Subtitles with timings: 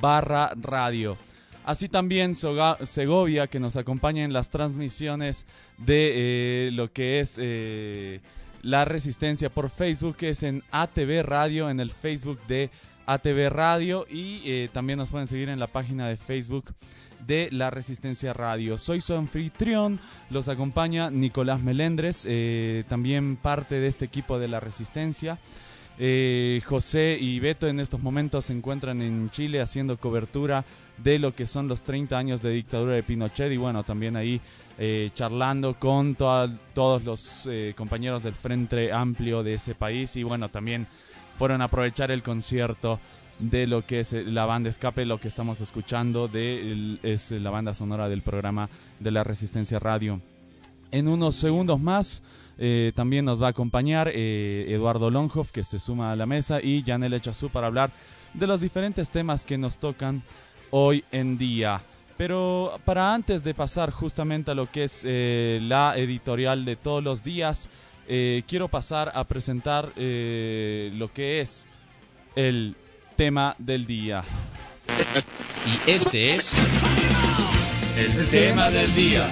[0.00, 1.16] barra radio.
[1.64, 5.46] Así también Segovia, que nos acompaña en las transmisiones
[5.78, 8.20] de eh, lo que es eh,
[8.62, 12.70] la resistencia por Facebook, que es en ATV Radio, en el Facebook de
[13.06, 16.74] ATV Radio y eh, también nos pueden seguir en la página de Facebook
[17.26, 18.78] de La Resistencia Radio.
[18.78, 22.26] Soy su anfitrión, los acompaña Nicolás Melendres,
[22.88, 25.38] también parte de este equipo de La Resistencia.
[25.98, 30.64] José y Beto en estos momentos se encuentran en Chile haciendo cobertura
[30.96, 34.40] de lo que son los 30 años de dictadura de Pinochet y bueno, también ahí
[34.78, 40.48] eh, charlando con todos los eh, compañeros del Frente Amplio de ese país y bueno,
[40.48, 40.86] también
[41.36, 42.98] fueron a aprovechar el concierto
[43.38, 47.50] de lo que es eh, la banda Escape, lo que estamos escuchando de es la
[47.50, 50.20] banda sonora del programa de la Resistencia Radio.
[50.92, 52.22] En unos segundos más
[52.94, 57.14] también nos va a acompañar Eduardo Longhoff que se suma a la mesa y Janel
[57.14, 57.90] Echazú para hablar
[58.34, 60.22] de los diferentes temas que nos tocan
[60.70, 61.82] hoy en día.
[62.16, 67.02] Pero para antes de pasar justamente a lo que es eh, la editorial de todos
[67.02, 67.70] los días,
[68.08, 71.64] eh, quiero pasar a presentar eh, lo que es
[72.36, 72.76] el
[73.16, 74.22] tema del día.
[75.66, 76.54] Y este es
[77.96, 79.30] el tema del día.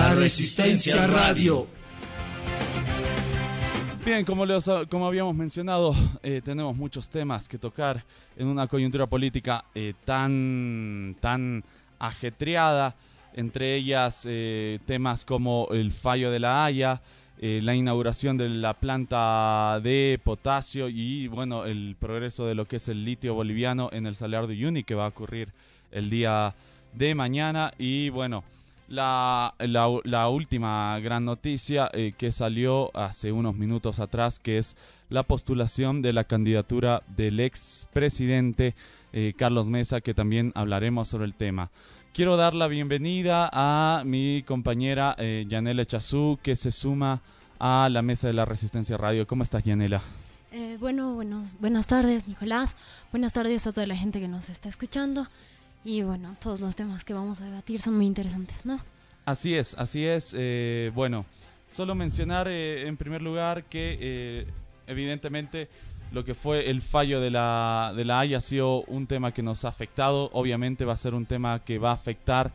[0.00, 1.66] La resistencia radio.
[4.02, 4.46] Bien, como,
[4.88, 8.02] como habíamos mencionado, eh, tenemos muchos temas que tocar
[8.38, 11.62] en una coyuntura política eh, tan, tan
[11.98, 12.94] ajetreada,
[13.34, 17.02] entre ellas eh, temas como el fallo de la Haya,
[17.38, 22.88] la inauguración de la planta de potasio y bueno, el progreso de lo que es
[22.88, 25.48] el litio boliviano en el Salar de Uyuni que va a ocurrir
[25.92, 26.54] el día
[26.94, 28.44] de mañana y bueno,
[28.90, 34.76] la, la, última gran noticia eh, que salió hace unos minutos atrás, que es
[35.08, 38.74] la postulación de la candidatura del ex presidente
[39.12, 41.70] eh, Carlos Mesa, que también hablaremos sobre el tema.
[42.12, 47.22] Quiero dar la bienvenida a mi compañera eh, Yanela Chazú, que se suma
[47.60, 49.26] a la mesa de la Resistencia Radio.
[49.26, 50.02] ¿Cómo estás, Yanela?
[50.80, 52.74] bueno, buenos, buenas tardes, Nicolás.
[53.12, 55.28] Buenas tardes a toda la gente que nos está escuchando.
[55.84, 58.80] Y bueno, todos los temas que vamos a debatir son muy interesantes, ¿no?
[59.24, 60.34] Así es, así es.
[60.36, 61.24] Eh, bueno,
[61.68, 64.46] solo mencionar eh, en primer lugar que eh,
[64.86, 65.68] evidentemente
[66.12, 69.42] lo que fue el fallo de la, de la Haya ha sido un tema que
[69.42, 70.30] nos ha afectado.
[70.32, 72.52] Obviamente va a ser un tema que va a afectar,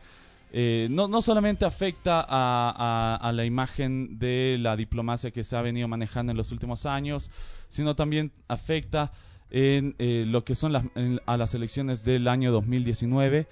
[0.52, 5.86] no, no solamente afecta a, a, la imagen de la diplomacia que se ha venido
[5.86, 7.30] manejando en los últimos años,
[7.68, 9.12] sino también afecta
[9.50, 10.84] en eh, lo que son las,
[11.26, 13.46] a las elecciones del año 2019.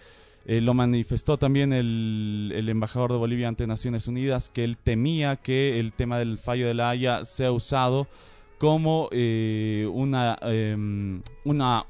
[0.46, 5.80] Eh, lo manifestó también el, embajador de Bolivia ante Naciones Unidas, que él temía que
[5.80, 8.08] el tema del fallo de la Haya sea usado
[8.58, 11.86] como eh, una, em, una,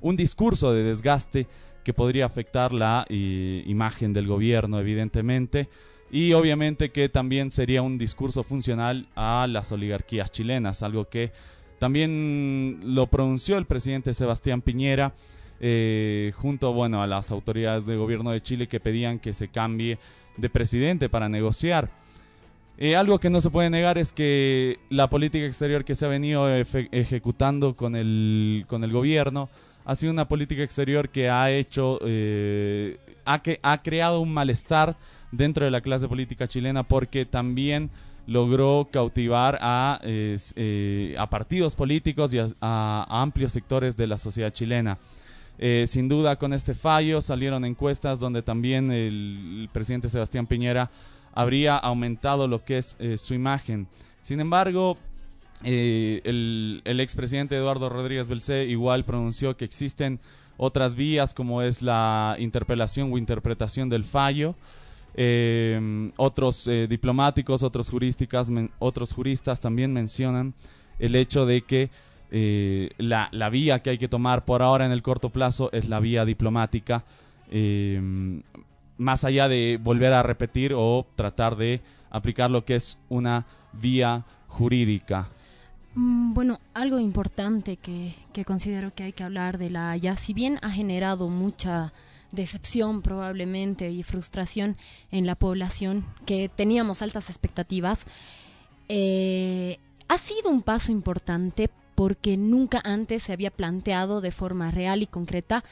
[0.00, 1.46] un discurso de desgaste
[1.84, 5.68] que podría afectar la imagen del gobierno, evidentemente,
[6.10, 11.32] y obviamente que también sería un discurso funcional a las oligarquías chilenas, algo que
[11.78, 15.12] también lo pronunció el presidente Sebastián Piñera
[15.60, 19.98] eh, junto bueno, a las autoridades del gobierno de Chile que pedían que se cambie
[20.36, 21.90] de presidente para negociar.
[22.80, 26.08] Eh, algo que no se puede negar es que la política exterior que se ha
[26.08, 26.48] venido
[26.92, 29.48] ejecutando con el, con el gobierno
[29.84, 34.96] ha sido una política exterior que ha hecho, eh, ha, que, ha creado un malestar
[35.32, 37.90] dentro de la clase política chilena porque también
[38.28, 44.98] logró cautivar a, eh, a partidos políticos y a, amplios sectores de la sociedad chilena.
[45.58, 50.90] Eh, sin duda con este fallo salieron encuestas donde también el, presidente Sebastián Piñera
[51.34, 53.88] habría aumentado lo que es eh, su imagen.
[54.20, 54.98] Sin embargo,
[55.64, 60.20] el, el expresidente Eduardo Rodríguez Belcé igual pronunció que existen
[60.58, 64.54] otras vías como es la interpelación o interpretación del fallo.
[65.20, 70.54] Eh, otros eh, diplomáticos, otros, jurísticas, otros juristas también mencionan
[71.00, 71.90] el hecho de que
[72.30, 75.88] eh, la, la, vía que hay que tomar por ahora en el corto plazo es
[75.88, 77.04] la vía diplomática,
[77.50, 78.00] eh,
[78.98, 81.80] más allá de volver a repetir o tratar de
[82.10, 85.30] aplicar lo que es una vía jurídica.
[85.94, 90.34] Mm, bueno, algo importante que, que considero que hay que hablar de la ya si
[90.34, 91.92] bien ha generado mucha
[92.32, 94.76] decepción probablemente y frustración
[95.10, 98.04] en la población, que teníamos altas expectativas.
[98.88, 99.78] Eh,
[100.08, 105.06] ha sido un paso importante porque nunca antes se había planteado de forma real y
[105.06, 105.64] concreta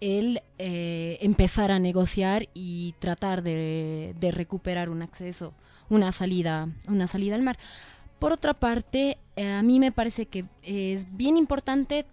[0.00, 5.54] el eh, empezar a negociar y tratar de, recuperar un acceso,
[5.88, 7.58] una salida, una salida al mar.
[8.18, 12.06] Por otra parte, eh, a mí me parece que es bien importante,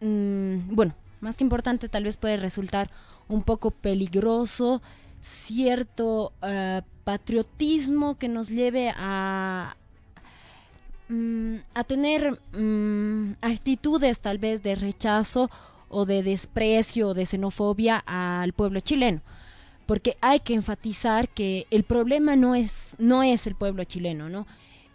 [0.00, 2.90] mm, bueno, más que importante tal vez puede resultar
[3.28, 4.82] un poco peligroso
[5.22, 9.76] cierto eh, patriotismo que nos lleve a,
[11.08, 15.50] mm, a tener mm, actitudes tal vez de rechazo
[15.88, 19.22] o de desprecio o de xenofobia al pueblo chileno.
[19.86, 24.46] Porque hay que enfatizar que el problema no es, no es el pueblo chileno, ¿no?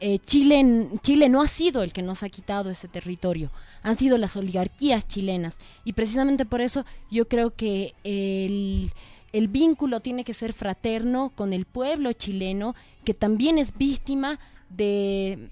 [0.05, 3.51] Eh, Chile, Chile no ha sido el que nos ha quitado ese territorio,
[3.83, 5.57] han sido las oligarquías chilenas.
[5.85, 11.63] Y precisamente por eso yo creo que el, vínculo tiene que ser fraterno con el
[11.63, 15.50] pueblo chileno, que también es víctima de...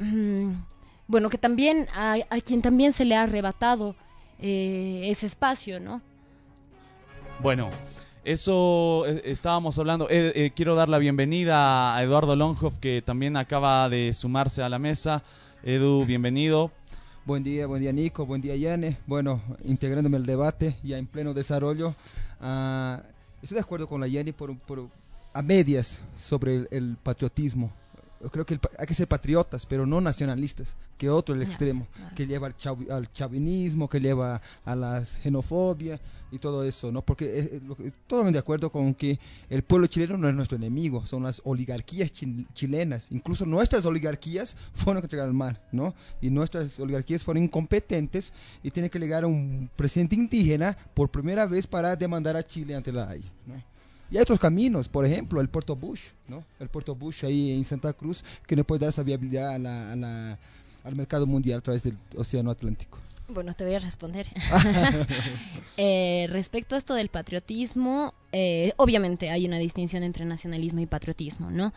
[0.00, 0.54] Mm,
[1.06, 3.94] bueno, que también a, a quien también se le ha arrebatado
[4.40, 6.02] eh, ese espacio, ¿no?
[7.38, 7.70] Bueno,
[8.24, 10.06] eso eh, estábamos hablando.
[10.10, 14.78] Eh, quiero dar la bienvenida a Eduardo Longhoff, que también acaba de sumarse a la
[14.78, 15.22] mesa.
[15.62, 16.70] Edu, bienvenido.
[17.24, 18.98] Buen día, buen día Nico, buen día Yane.
[19.06, 21.94] Bueno, integrándome al debate, ya en pleno desarrollo.
[22.40, 23.02] Ah,
[23.42, 24.88] estoy de acuerdo con la Yane por, por,
[25.32, 27.72] a medias sobre el patriotismo
[28.20, 32.26] yo creo que hay que ser patriotas, pero no nacionalistas, que otro el extremo, que
[32.26, 32.54] lleva al,
[32.90, 35.98] al, chavinismo, que lleva a la xenofobia
[36.30, 37.02] y todo eso, ¿no?
[37.02, 37.50] Porque es,
[38.06, 39.18] totalmente de acuerdo con que
[39.48, 45.02] el pueblo chileno no es nuestro enemigo, son las oligarquías chilenas, incluso nuestras oligarquías fueron
[45.02, 45.94] que al mar, ¿no?
[46.20, 51.46] Y nuestras oligarquías fueron incompetentes y tiene que llegar a un presidente indígena por primera
[51.46, 53.69] vez para demandar a Chile ante la Haya, ¿no?
[54.10, 56.44] Y hay otros caminos, por ejemplo, el Puerto Bush, ¿no?
[56.58, 61.26] El Puerto Bush ahí en Santa Cruz, que no puede dar esa viabilidad al mercado
[61.26, 62.98] mundial a través del Océano Atlántico.
[63.28, 64.26] Bueno, te voy a responder.
[65.82, 71.50] Eh, respecto a esto del patriotismo, eh, obviamente hay una distinción entre nacionalismo y patriotismo,
[71.50, 71.72] ¿no?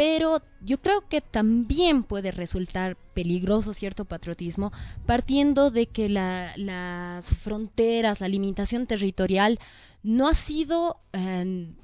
[0.00, 4.72] Pero yo creo que también puede resultar peligroso cierto patriotismo
[5.04, 9.58] partiendo de que las fronteras, la limitación territorial
[10.02, 11.74] no ha sido, eh,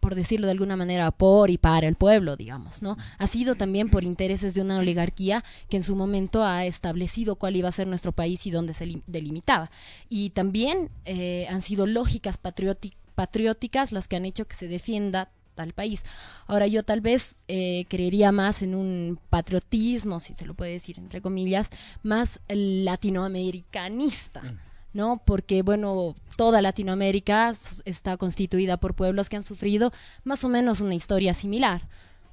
[0.00, 2.96] por decirlo de alguna manera, por y para el pueblo, digamos, ¿no?
[3.18, 7.54] Ha sido también por intereses de una oligarquía que en su momento ha establecido cuál
[7.54, 9.70] iba a ser nuestro país y dónde se delimitaba.
[10.08, 15.72] Y también eh, han sido lógicas patrióticas las que han hecho que se defienda tal
[15.74, 16.04] país.
[16.46, 20.98] Ahora yo tal vez eh, creería más en un patriotismo, si se lo puede decir
[20.98, 21.68] entre comillas,
[22.02, 24.42] más latinoamericanista.
[24.42, 24.58] Mm.
[24.92, 25.22] ¿no?
[25.24, 27.54] Porque, bueno, toda Latinoamérica
[27.84, 29.92] está constituida por pueblos que han sufrido
[30.24, 31.82] más o menos una historia similar.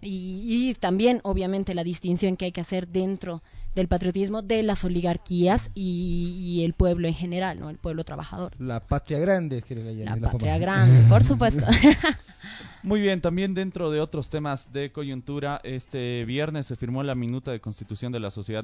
[0.01, 3.41] Y, también, obviamente, la distinción que hay que hacer dentro
[3.73, 7.69] del patriotismo de las oligarquías y, el pueblo en general, ¿no?
[7.69, 8.59] El pueblo trabajador.
[8.59, 11.65] La patria grande, que la, la patria grande, por supuesto.
[12.83, 17.51] Muy bien, también dentro de otros temas de coyuntura, este viernes se firmó la minuta
[17.51, 18.63] de constitución de la Sociedad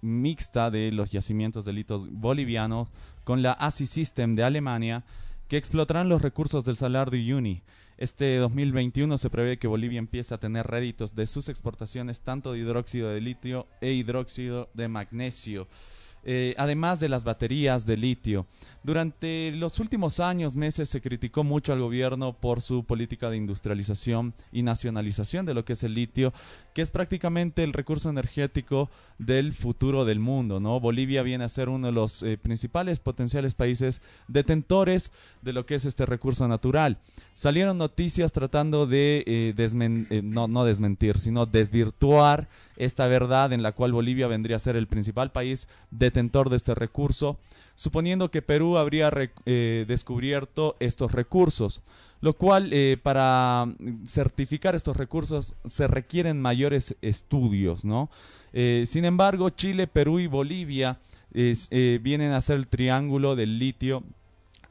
[0.00, 2.88] Mixta de los Yacimientos Delitos Bolivianos
[3.24, 5.04] con la ASI System de Alemania,
[5.48, 7.62] que explotarán los recursos del Salar de.
[8.02, 12.58] Este 2021 se prevé que Bolivia empiece a tener réditos de sus exportaciones tanto de
[12.58, 15.68] hidróxido de litio e hidróxido de magnesio.
[16.24, 18.46] Eh, además de las baterías de litio.
[18.84, 24.32] Durante los últimos años, meses, se criticó mucho al gobierno por su política de industrialización
[24.52, 26.32] y nacionalización de lo que es el litio,
[26.74, 28.88] que es prácticamente el recurso energético
[29.18, 30.60] del futuro del mundo.
[30.80, 35.10] Bolivia viene a ser uno de los eh, principales potenciales países detentores
[35.42, 36.98] de lo que es este recurso natural.
[37.34, 42.48] Salieron noticias tratando de eh, no desmentir, sino desvirtuar
[42.84, 46.74] esta verdad en la cual Bolivia vendría a ser el principal país detentor de este
[46.74, 47.38] recurso,
[47.74, 49.10] suponiendo que Perú habría
[49.46, 51.82] eh, descubierto estos recursos,
[52.20, 53.66] lo cual eh, para
[54.06, 58.10] certificar estos recursos se requieren mayores estudios, ¿no?
[58.52, 60.98] Eh, sin embargo, Chile, Perú y Bolivia
[61.32, 64.02] vienen a ser el triángulo del litio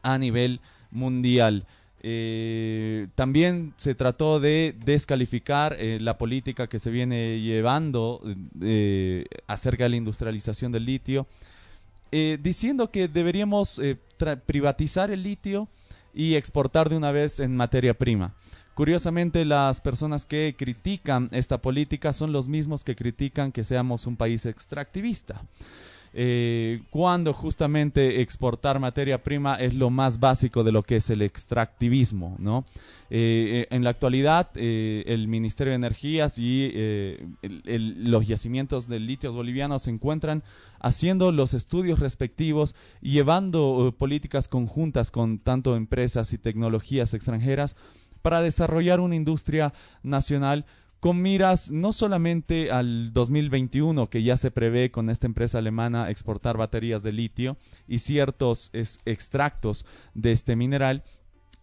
[0.04, 0.60] a nivel
[0.92, 1.66] mundial.
[2.04, 8.22] Eh, también se trató de descalificar eh, la política que se viene llevando
[8.60, 11.28] eh, acerca de la industrialización del litio,
[12.12, 13.82] diciendo que deberíamos
[14.46, 15.70] privatizar el litio
[16.14, 18.34] y exportar de una vez en materia prima.
[18.74, 24.18] Curiosamente, las personas que critican esta política son los mismos que critican que seamos un
[24.18, 25.42] país extractivista.
[26.14, 31.22] Eh, cuando justamente exportar materia prima es lo más básico de lo que es el
[31.22, 32.66] extractivismo, ¿no?
[33.10, 36.72] Eh, en la actualidad, eh, el Ministerio de Energías y
[37.42, 40.44] los yacimientos de litios bolivianos se encuentran
[40.80, 47.76] haciendo los estudios respectivos y llevando políticas conjuntas con tanto empresas y tecnologías extranjeras
[48.22, 50.66] para desarrollar una industria nacional
[51.02, 56.58] con miras no solamente al 2021, que ya se prevé con esta empresa alemana exportar
[56.58, 61.04] baterías de litio y ciertos extractos de este mineral,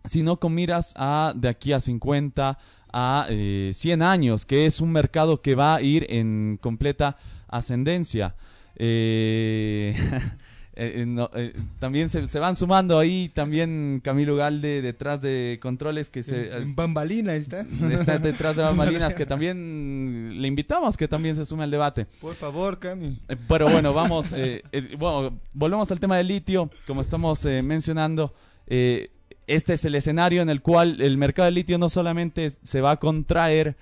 [0.04, 2.58] sino con miras a de aquí a 50
[2.92, 7.16] a 100 eh, años, que es un mercado que va a ir en completa
[7.46, 8.34] ascendencia.
[8.74, 9.94] Eh,
[10.80, 16.22] Eh, eh, eh, también se, van sumando ahí también Camilo Galde detrás de controles que
[16.22, 17.62] se bambalina está.
[17.90, 22.06] está detrás de bambalinas que también le invitamos que también se sume al debate.
[22.20, 23.18] Por favor Cami.
[23.48, 24.32] Pero bueno vamos
[24.98, 28.32] bueno volvemos al tema del litio como estamos mencionando.
[28.68, 32.92] Este es el escenario en el cual el mercado del litio no solamente se va
[32.92, 33.76] a contraer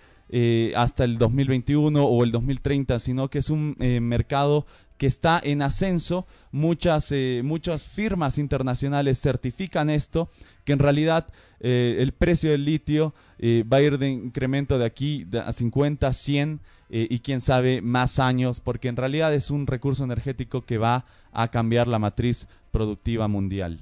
[0.75, 4.65] hasta el 2021 o el 2030, sino que es un mercado
[4.99, 6.27] que está en ascenso.
[6.53, 10.31] Muchas, eh, muchas firmas internacionales certifican esto,
[10.65, 11.27] que en realidad
[11.61, 16.13] eh, el precio del litio eh, va a ir de incremento de aquí a 50,
[16.13, 21.05] 100 y quién sabe más años, porque en realidad es un recurso energético que va
[21.33, 23.81] a cambiar la matriz productiva mundial.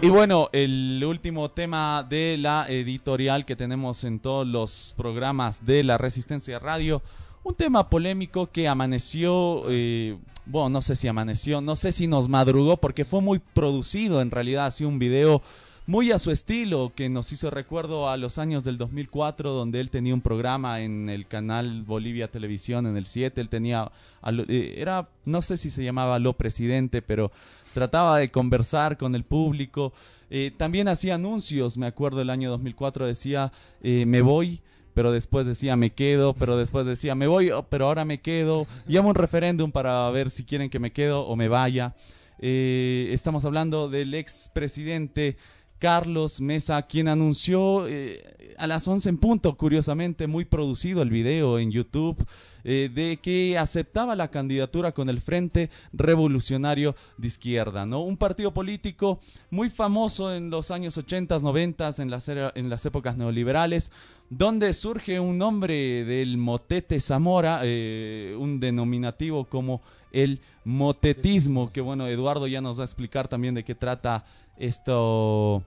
[0.00, 5.82] Y bueno, el último tema de la editorial que tenemos en todos los programas de
[5.82, 7.02] la Resistencia Radio
[7.48, 12.28] un tema polémico que amaneció, eh, bueno, no sé si amaneció, no sé si nos
[12.28, 15.40] madrugó, porque fue muy producido, en realidad, sido un video
[15.86, 19.88] muy a su estilo, que nos hizo recuerdo a los años del 2004, donde él
[19.88, 23.90] tenía un programa en el canal Bolivia Televisión, en el 7, él tenía,
[24.26, 27.32] eh, era, no sé si se llamaba Lo Presidente, pero
[27.72, 29.94] trataba de conversar con el público,
[30.28, 33.50] eh, también hacía anuncios, me acuerdo el año 2004 decía,
[33.80, 34.60] me voy,
[34.98, 38.66] pero después decía me quedo, pero después decía me voy, oh, pero ahora me quedo.
[38.88, 41.94] Llamo un referéndum para ver si quieren que me quedo o me vaya.
[42.40, 45.36] Eh, estamos hablando del expresidente
[45.78, 51.58] Carlos Mesa, quien anunció eh, a las 11 en punto, curiosamente, muy producido el video
[51.58, 52.26] en YouTube,
[52.64, 58.00] eh, de que aceptaba la candidatura con el Frente Revolucionario de Izquierda, ¿no?
[58.02, 59.20] Un partido político
[59.50, 63.92] muy famoso en los años 80, 90, en las, en las épocas neoliberales,
[64.30, 69.80] donde surge un nombre del motete Zamora, eh, un denominativo como
[70.12, 74.24] el motetismo, que bueno, Eduardo ya nos va a explicar también de qué trata
[74.58, 75.62] esto,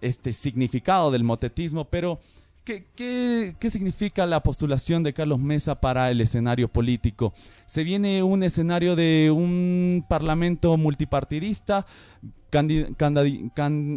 [0.00, 2.18] este significado del motetismo, pero
[2.64, 7.34] ¿Qué, qué, significa la postulación de Carlos Mesa para el escenario político?
[7.66, 11.84] Se viene un escenario de un parlamento multipartidista.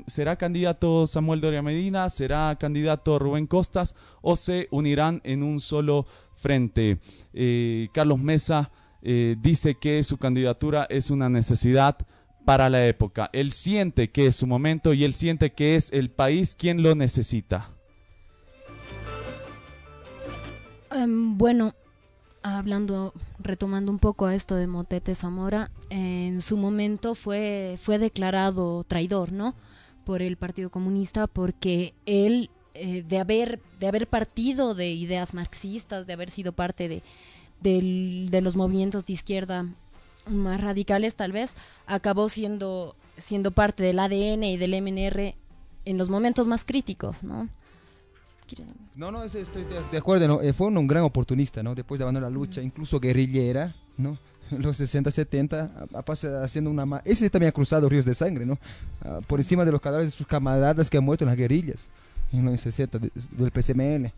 [0.08, 2.10] ¿Será candidato Samuel Doria Medina?
[2.10, 3.96] ¿Será candidato Rubén Costas?
[4.22, 7.00] ¿O se unirán en un solo frente?
[7.34, 8.70] Eh, Carlos Mesa
[9.02, 12.00] eh, dice que su candidatura es una necesidad
[12.48, 13.30] para la época.
[13.34, 16.96] Él siente que es su momento y él siente que es el país quien lo
[16.96, 17.72] necesita.
[20.90, 21.76] Em, bueno,
[22.44, 28.86] hablando, retomando un poco a esto de Motete Zamora, en su momento fue, fue declarado
[28.86, 29.54] traidor, ¿no?
[30.06, 36.08] Por el Partido Comunista, porque él, eh, de, haber, de haber partido de ideas marxistas,
[36.08, 37.04] de haber sido parte de,
[37.60, 39.66] de los movimientos de izquierda
[40.30, 41.52] más radicales, tal vez,
[41.86, 45.36] acabó siendo, siendo parte del ADN y del MNR
[45.86, 47.50] en los momentos más críticos, ¿no?
[48.96, 50.42] No, no, estoy de, acuerdo, ¿no?
[50.42, 51.76] Eh, fue un, gran oportunista, ¿no?
[51.76, 54.18] Después de abandonar la lucha, incluso guerrillera, ¿no?
[54.58, 55.88] Los 60, 70,
[56.42, 57.02] haciendo una...
[57.04, 58.58] Ese también ha cruzado ríos de sangre, ¿no?
[59.04, 61.90] Ah, por encima de los cadáveres de sus camaradas que han muerto en las guerrillas,
[62.32, 64.14] en los 60, del PCMN.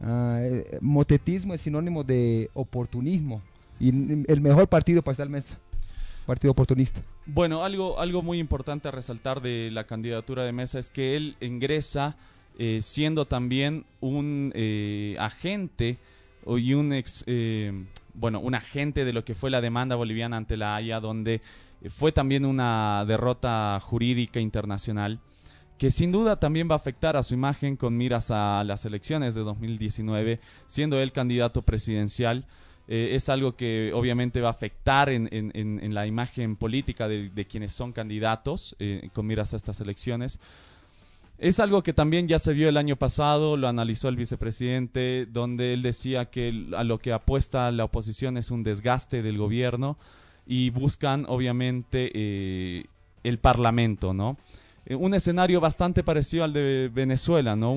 [0.00, 3.42] Ah, eh, motetismo es sinónimo de oportunismo.
[3.82, 5.58] Y el mejor partido para estar mesa
[6.26, 7.02] partido oportunista.
[7.26, 11.36] Bueno, algo, algo muy importante a resaltar de la candidatura de Mesa es que él
[11.40, 12.16] ingresa
[12.58, 15.98] eh, siendo también un eh, agente
[16.46, 17.72] y un ex, eh,
[18.14, 21.40] bueno, un agente de lo que fue la demanda boliviana ante la Haya, donde
[21.96, 25.20] fue también una derrota jurídica internacional
[25.78, 29.34] que sin duda también va a afectar a su imagen con miras a las elecciones
[29.34, 32.46] de 2019, siendo él candidato presidencial.
[32.94, 37.92] Es algo que obviamente va a afectar en, en, la imagen política de, quienes son
[37.92, 38.76] candidatos
[39.12, 40.38] con miras a estas elecciones.
[41.42, 45.74] Es algo que también ya se vio el año pasado, lo analizó el vicepresidente, donde
[45.74, 49.96] él decía que a lo que apuesta la oposición es un desgaste del gobierno
[50.46, 52.84] y buscan obviamente eh,
[53.24, 54.36] el parlamento, ¿no?
[54.86, 57.74] Eh, un escenario bastante parecido al de Venezuela, ¿no?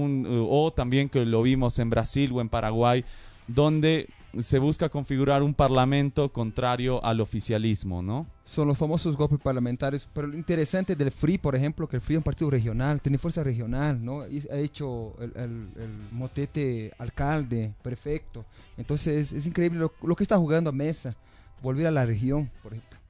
[0.47, 3.03] o también que lo vimos en Brasil o en Paraguay,
[3.47, 4.09] donde
[4.41, 8.27] se busca configurar un parlamento contrario al oficialismo, ¿no?
[8.43, 12.15] Son los famosos golpes parlamentarios, pero lo interesante del FRI, por ejemplo, que el FRI
[12.15, 14.21] es un partido regional, tiene fuerza regional, ¿no?
[14.21, 15.67] ha hecho el,
[16.11, 18.45] motete alcalde, prefecto.
[18.77, 21.15] Entonces es, increíble lo, lo, que está jugando a Mesa,
[21.61, 23.04] volver a la región, por ejemplo.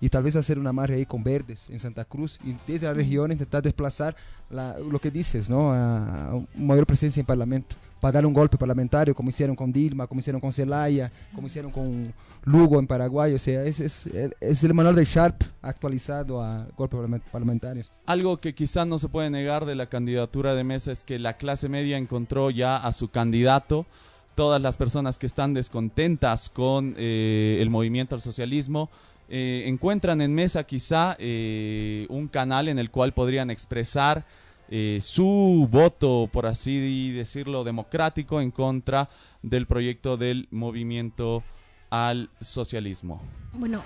[0.00, 2.94] Y tal vez hacer una marcha ahí con verdes en Santa Cruz y desde la
[2.94, 4.16] región intentar desplazar
[4.50, 5.72] lo que dices, ¿no?
[5.72, 10.20] A, mayor presencia en Parlamento, para dar un golpe parlamentario, como hicieron con Dilma, como
[10.20, 12.12] hicieron con Celaya, como hicieron con
[12.44, 13.34] Lugo en Paraguay.
[13.34, 14.08] O sea, es, es,
[14.40, 17.90] es el manual de Sharp actualizado a golpes parlamentarios.
[18.06, 21.36] Algo que quizás no se puede negar de la candidatura de Mesa es que la
[21.36, 23.86] clase media encontró ya a su candidato
[24.34, 28.88] todas las personas que están descontentas con eh, el movimiento al socialismo
[29.32, 34.26] eh, encuentran en Mesa quizá eh, un canal en el cual podrían expresar
[34.68, 39.08] eh, su voto, por así decirlo, democrático en contra
[39.40, 41.44] del proyecto del movimiento
[41.90, 43.22] al socialismo.
[43.52, 43.84] Bueno,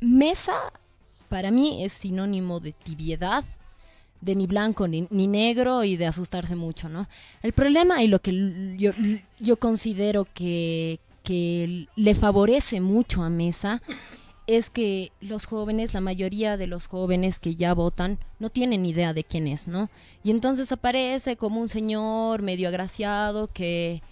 [0.00, 0.72] Mesa
[1.30, 3.44] para mí es sinónimo de tibiedad,
[4.20, 7.08] de ni blanco ni, negro y de asustarse mucho, ¿no?
[7.42, 8.92] El problema y lo que yo,
[9.40, 13.80] yo considero que, que le favorece mucho a Mesa
[14.46, 19.14] es que los jóvenes, la mayoría de los jóvenes que ya votan, no tienen idea
[19.14, 19.88] de quién es, ¿no?
[20.22, 24.02] Y entonces aparece como un señor medio agraciado que,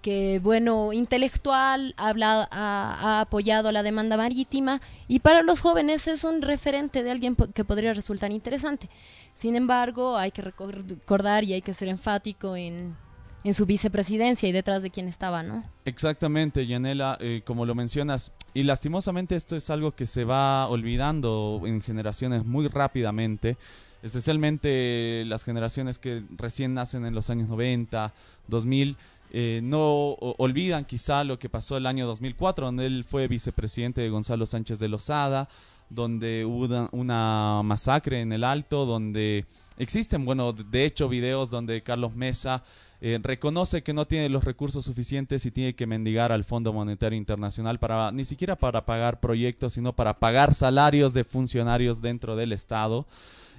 [0.00, 6.42] que bueno, intelectual, habla, ha, apoyado la demanda marítima y para los jóvenes es un
[6.42, 8.88] referente de alguien que podría resultar interesante.
[9.34, 12.96] Sin embargo, hay que recordar y hay que ser enfático en,
[13.44, 15.64] en su vicepresidencia y detrás de quién estaba, ¿no?
[15.84, 21.62] Exactamente, Yanela, eh, como lo mencionas, y lastimosamente esto es algo que se va olvidando
[21.64, 23.56] en generaciones muy rápidamente,
[24.02, 28.12] especialmente las generaciones que recién nacen en los años 90,
[28.48, 28.96] 2000,
[29.34, 34.10] eh, no olvidan quizá lo que pasó el año 2004, donde él fue vicepresidente de
[34.10, 35.48] Gonzalo Sánchez de Lozada,
[35.88, 39.46] donde hubo una masacre en el Alto, donde
[39.78, 42.62] existen, bueno, de hecho videos donde Carlos Mesa
[43.00, 47.18] eh, reconoce que no tiene los recursos suficientes y tiene que mendigar al Fondo Monetario
[47.18, 52.52] Internacional para ni siquiera para pagar proyectos, sino para pagar salarios de funcionarios dentro del
[52.52, 53.06] Estado.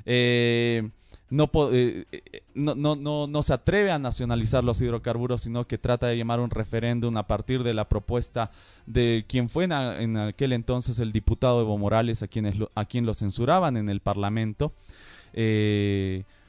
[0.05, 0.89] Eh,
[1.29, 2.05] no, eh,
[2.53, 6.39] no, no, no, no, se atreve a nacionalizar los hidrocarburos, sino que trata de llamar
[6.39, 8.51] un referéndum a partir de la propuesta
[8.85, 13.13] de quien fue en, aquel entonces el diputado Evo Morales, a, quienes a quien lo
[13.13, 14.73] censuraban en el Parlamento.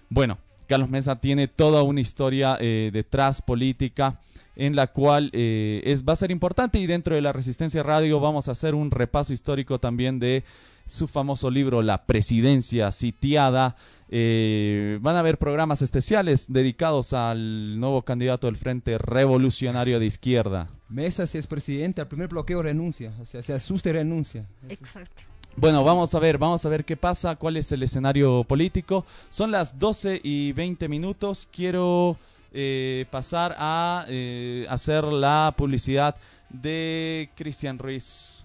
[0.09, 4.21] Bueno, Carlos Mesa tiene toda una historia eh, detrás política
[4.57, 8.21] en la cual eh, es, va a ser importante y dentro de la Resistencia Radio
[8.21, 10.45] vamos a hacer un repaso histórico también de
[10.87, 13.77] su famoso libro La Presidencia Sitiada.
[14.09, 20.69] Eh, van a haber programas especiales dedicados al nuevo candidato del Frente Revolucionario de Izquierda.
[20.89, 24.47] Mesa, si es presidente, al primer bloqueo renuncia, o sea, se asusta y renuncia.
[24.69, 25.23] Exacto.
[25.57, 29.07] Bueno, vamos a ver, vamos a ver qué pasa, cuál es el escenario político.
[29.31, 31.49] Son las 12 y 20 minutos.
[31.53, 32.17] Quiero
[32.53, 36.17] eh, pasar a eh, hacer la publicidad
[36.51, 38.45] de Cristian Ruiz.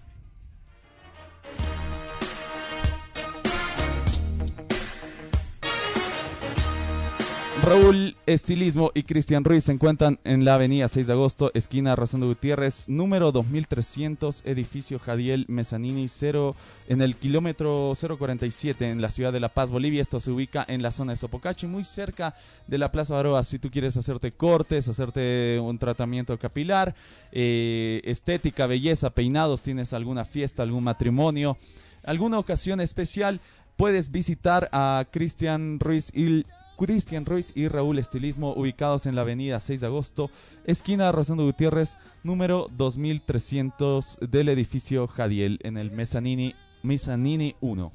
[7.62, 12.26] Raúl Estilismo y Cristian Ruiz se encuentran en la avenida 6 de agosto, esquina de
[12.26, 16.56] Gutiérrez, número 2300, edificio Jadiel Mezzanini 0,
[16.88, 20.00] en el kilómetro 047 en la ciudad de La Paz, Bolivia.
[20.00, 22.34] Esto se ubica en la zona de Sopocachi, muy cerca
[22.66, 23.44] de la Plaza Baroa.
[23.44, 26.94] Si tú quieres hacerte cortes, hacerte un tratamiento capilar,
[27.30, 31.58] eh, estética, belleza, peinados, tienes alguna fiesta, algún matrimonio,
[32.04, 33.38] alguna ocasión especial,
[33.76, 36.44] puedes visitar a Cristian Ruiz y
[36.80, 40.30] Cristian Ruiz y Raúl Estilismo, ubicados en la avenida 6 de agosto,
[40.64, 47.92] esquina Rosendo Gutiérrez, número 2300 del edificio Jadiel, en el Mezzanini, Mezzanini 1.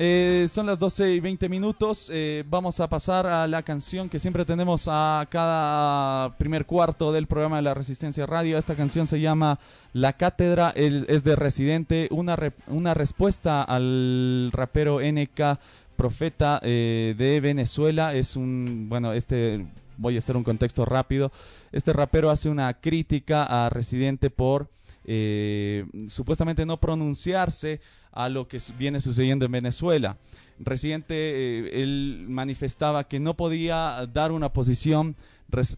[0.00, 2.08] Eh, son las 12 y 20 minutos.
[2.14, 7.26] Eh, vamos a pasar a la canción que siempre tenemos a cada primer cuarto del
[7.26, 8.58] programa de la Resistencia Radio.
[8.58, 9.58] Esta canción se llama
[9.92, 15.58] La Cátedra, es de Residente, una, una respuesta al rapero NK
[15.96, 18.14] Profeta eh, de Venezuela.
[18.14, 21.32] Es un, bueno, este, voy a hacer un contexto rápido.
[21.72, 24.68] Este rapero hace una crítica a Residente por
[25.10, 27.80] eh, supuestamente no pronunciarse
[28.12, 30.16] a lo que viene sucediendo en Venezuela.
[30.58, 35.16] Reciente, eh, él manifestaba que no podía dar una posición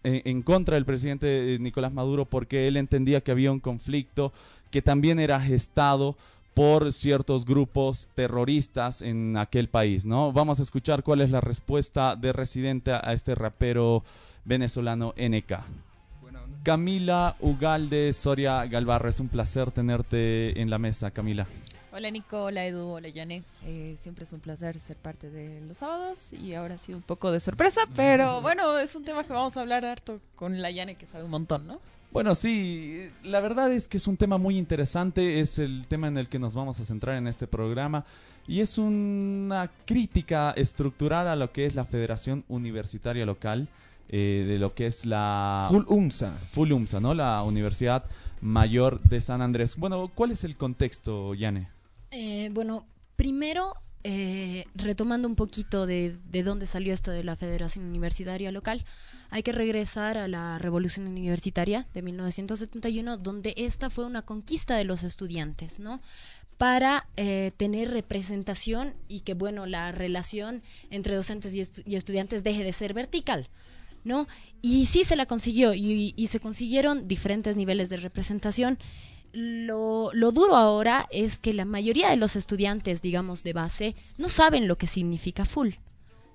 [0.03, 4.33] en contra del presidente Nicolás Maduro porque él entendía que había un conflicto
[4.69, 6.17] que también era gestado
[6.53, 10.33] por ciertos grupos terroristas en aquel país, ¿no?
[10.33, 14.03] Vamos a escuchar cuál es la respuesta de Residente a este rapero
[14.43, 15.53] venezolano NK.
[16.63, 21.47] Camila Ugalde Soria Galvarro, es un placer tenerte en la mesa, Camila.
[21.93, 23.43] Hola Nico, hola Edu, hola Yane.
[23.65, 27.03] Eh, siempre es un placer ser parte de los sábados y ahora ha sido un
[27.03, 30.71] poco de sorpresa, pero bueno, es un tema que vamos a hablar harto con la
[30.71, 31.79] Yane que sabe un montón, ¿no?
[32.13, 36.17] Bueno, sí, la verdad es que es un tema muy interesante, es el tema en
[36.17, 38.05] el que nos vamos a centrar en este programa
[38.47, 43.67] y es una crítica estructural a lo que es la Federación Universitaria Local,
[44.07, 45.67] eh, de lo que es la...
[45.69, 46.37] Full UMSA.
[46.51, 47.13] Full UMSA, ¿no?
[47.13, 48.05] La Universidad
[48.39, 49.75] Mayor de San Andrés.
[49.75, 51.80] Bueno, ¿cuál es el contexto, Yane?
[52.11, 57.85] Eh, bueno, primero, eh, retomando un poquito de, de dónde salió esto de la Federación
[57.85, 58.83] Universitaria Local,
[59.29, 64.83] hay que regresar a la Revolución Universitaria de 1971, donde esta fue una conquista de
[64.83, 66.01] los estudiantes, ¿no?
[66.61, 72.71] para eh, tener representación y que bueno la relación entre docentes y, estudiantes deje de
[72.71, 73.49] ser vertical
[74.03, 74.27] no
[74.61, 78.77] y sí se la consiguió y, y se consiguieron diferentes niveles de representación
[79.33, 84.29] lo, lo, duro ahora es que la mayoría de los estudiantes, digamos, de base, no
[84.29, 85.71] saben lo que significa full,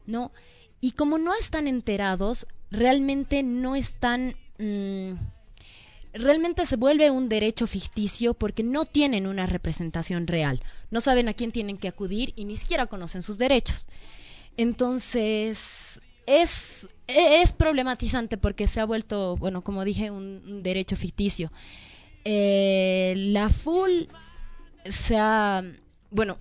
[0.07, 0.33] ¿no?
[0.81, 4.37] Y como no están enterados, realmente no están...
[4.59, 5.13] Mm,
[6.15, 10.63] realmente se vuelve un derecho ficticio porque no tienen una representación real.
[10.91, 13.87] No saben a quién tienen que acudir y ni siquiera conocen sus derechos.
[14.57, 21.53] Entonces, es, es problematizante porque se ha vuelto, bueno, como dije, un derecho ficticio.
[22.29, 24.09] Eh, la FUL
[24.91, 25.63] se ha,
[26.11, 26.39] bueno,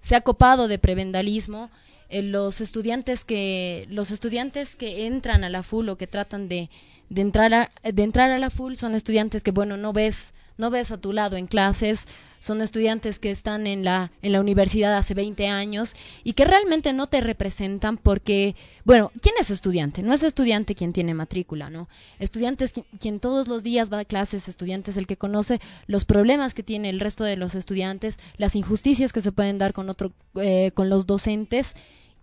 [0.00, 1.70] se ha copado de prebendalismo.
[2.08, 6.70] Eh, los estudiantes que los estudiantes que entran a la FUL o que tratan de,
[7.10, 10.70] de entrar a, de entrar a la FUL son estudiantes que bueno no ves no
[10.70, 12.06] ves a tu lado en clases,
[12.40, 15.94] son estudiantes que están en la, en la universidad hace 20 años
[16.24, 20.02] y que realmente no te representan porque, bueno, ¿quién es estudiante?
[20.02, 21.88] No es estudiante quien tiene matrícula, ¿no?
[22.18, 26.04] Estudiante es quien, todos los días va a clases, estudiante es el que conoce los
[26.04, 29.88] problemas que tiene el resto de los estudiantes, las injusticias que se pueden dar con,
[29.88, 31.74] otro, eh, con los docentes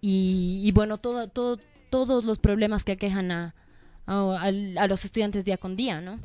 [0.01, 1.57] y, bueno, todo, todo,
[1.89, 3.55] todos los problemas que aquejan a,
[4.05, 6.19] a, a los estudiantes día con día, ¿no?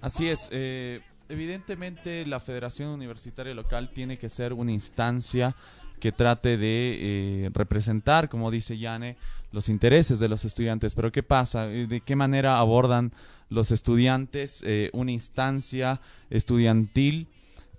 [0.00, 0.48] Así es.
[0.50, 1.00] Eh,
[1.30, 5.56] evidentemente la Federación Universitaria Local tiene que ser una instancia
[6.00, 6.98] que trate de
[7.46, 9.16] eh, representar, como dice Yane,
[9.52, 10.94] los intereses de los estudiantes.
[10.94, 11.70] Pero ¿qué pasa?
[11.70, 13.12] Eh, ¿De qué manera abordan
[13.48, 17.28] los estudiantes eh, una instancia estudiantil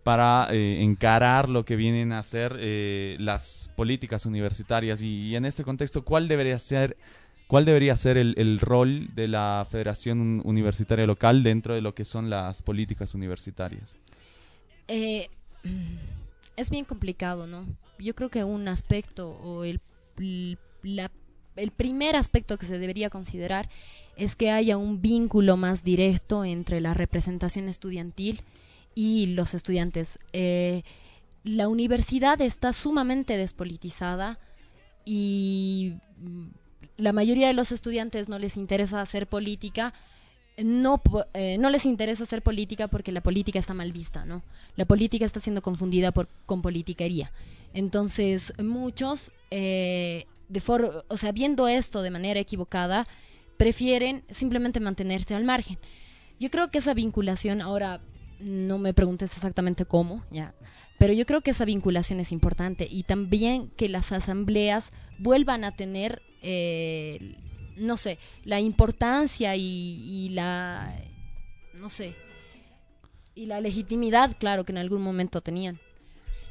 [0.04, 2.58] para encarar lo que vienen a ser
[3.20, 5.04] las políticas universitarias?
[5.04, 6.98] y en este contexto, ¿cuál debería ser
[7.52, 12.30] ¿Cuál debería ser el, rol de la Federación Universitaria Local dentro de lo que son
[12.30, 13.98] las políticas universitarias?
[14.88, 15.28] Eh,
[16.56, 17.66] es bien complicado, ¿no?
[18.00, 19.82] Yo creo que un aspecto o el,
[21.76, 23.68] primer aspecto que se debería considerar
[24.16, 28.44] es que haya un vínculo más directo entre la representación estudiantil
[28.96, 30.20] y los estudiantes.
[30.32, 30.84] Eh,
[31.44, 34.40] la universidad está sumamente despolitizada
[35.04, 35.96] y
[37.02, 39.94] la mayoría de los estudiantes no les interesa hacer política,
[40.58, 41.02] no,
[41.34, 44.44] eh, no les interesa hacer política porque la política está mal vista, ¿no?
[44.76, 47.32] La política está siendo confundida por, con politiquería.
[47.74, 50.62] Entonces, muchos, eh, de
[51.08, 53.08] o sea, viendo esto de manera equivocada,
[53.58, 55.80] prefieren simplemente mantenerse al margen.
[56.40, 58.02] Yo creo que esa vinculación, ahora
[58.40, 60.54] no me preguntes exactamente cómo, ya,
[61.00, 65.76] pero yo creo que esa vinculación es importante y también que las asambleas vuelvan a
[65.76, 67.36] tener eh,
[67.78, 70.96] no sé, la importancia y, la,
[71.80, 72.16] no sé,
[73.36, 75.80] y la legitimidad, claro, que en algún momento tenían.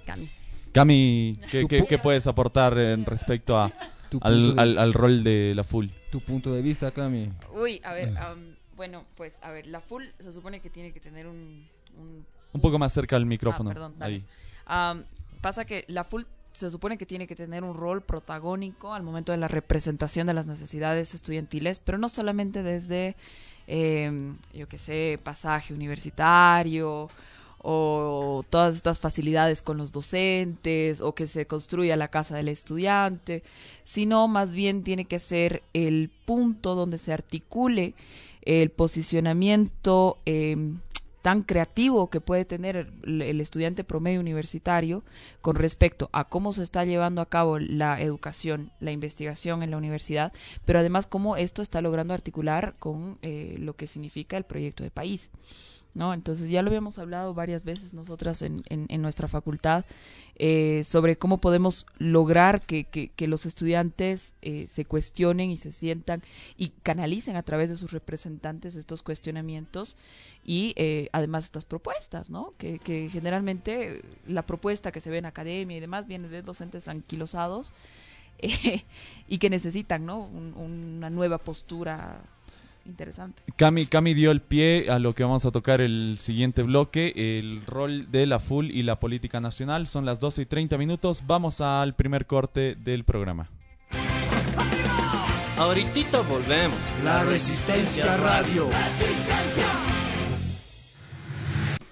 [0.07, 0.31] Cami.
[0.73, 3.73] Cami, ¿qué, puedes aportar en respecto a,
[4.21, 5.89] al, rol de la full?
[6.11, 7.31] Tu punto de vista, Cami.
[7.53, 8.13] Uy, a ver,
[8.77, 11.69] bueno, pues, a ver, la full se supone que tiene que tener un...
[12.53, 13.71] Un, poco más cerca del micrófono.
[13.71, 14.25] Ah, perdón, ahí.
[15.41, 16.23] pasa que la full
[16.53, 20.35] se supone que tiene que tener un rol protagónico al momento de la representación de
[20.35, 23.17] las necesidades estudiantiles, pero no solamente desde,
[23.67, 27.09] em, yo qué sé, pasaje universitario
[27.63, 33.43] o todas estas facilidades con los docentes o que se construya la casa del estudiante,
[33.85, 37.95] sino más bien tiene que ser el punto donde se articule
[38.43, 40.57] el posicionamiento eh,
[41.23, 45.03] tan creativo que puede tener el, estudiante promedio universitario
[45.41, 49.77] con respecto a cómo se está llevando a cabo la educación, la investigación en la
[49.77, 50.33] universidad,
[50.65, 54.91] pero además cómo esto está logrando articular con eh, lo que significa el proyecto de
[54.91, 55.31] país.
[55.95, 56.15] ¿No?
[56.15, 59.85] Entonces ya lo habíamos hablado varias veces nosotras en, en, nuestra facultad
[60.37, 66.23] eh, sobre cómo podemos lograr que, que, los estudiantes eh, se cuestionen y se sientan
[66.57, 69.97] y canalicen a través de sus representantes estos cuestionamientos
[70.45, 72.55] y eh, además estas propuestas, ¿no?
[72.59, 76.89] Que, que generalmente la propuesta que se ve en academia y demás viene de docentes
[76.89, 77.73] anquilosados
[79.29, 80.25] y que necesitan, ¿no?
[80.25, 82.23] una nueva postura
[82.87, 83.43] interesante.
[83.57, 87.65] Cami, Cami dio el pie a lo que vamos a tocar el siguiente bloque, el
[87.67, 89.87] rol de la FUL y la política nacional.
[89.87, 91.25] Son las 12 y 30 minutos.
[91.27, 93.49] Vamos al primer corte del programa.
[95.61, 96.79] Ahorita volvemos.
[97.05, 98.71] La Resistencia Radio.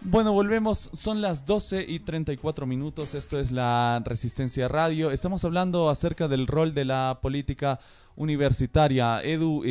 [0.00, 0.88] Bueno, volvemos.
[0.94, 3.14] Son las 12 y 34 minutos.
[3.14, 5.10] Esto es la Resistencia Radio.
[5.10, 7.78] Estamos hablando acerca del rol de la política
[8.18, 9.22] universitaria.
[9.22, 9.62] Edu,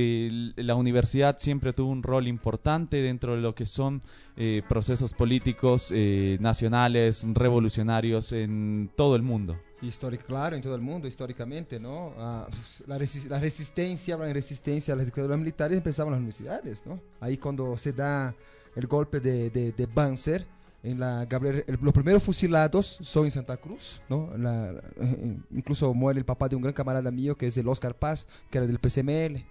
[0.56, 4.02] la universidad siempre tuvo un rol importante dentro de lo que son
[4.36, 9.60] eh, procesos políticos eh, nacionales, revolucionarios en todo el mundo.
[9.82, 12.14] Histórico, claro, en todo el mundo, históricamente, ¿no?
[12.18, 12.48] Ah,
[12.88, 12.98] la,
[13.30, 17.00] la, resistencia, de resistencia a las dictaduras militares, empezaban las universidades, ¿no?
[17.20, 18.34] Ahí cuando se da
[18.76, 20.48] el golpe de, de, de Banzer,
[20.84, 24.30] en la Gabriel, los primeros fusilados son en Santa Cruz, ¿no?
[24.36, 28.28] Eh, incluso muere el papá de un gran camarada mío que es el Oscar Paz,
[28.50, 29.44] que era del PCML,